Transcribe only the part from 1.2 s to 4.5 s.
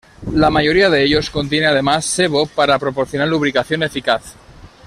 contiene además sebo para proporcionar lubricación eficaz.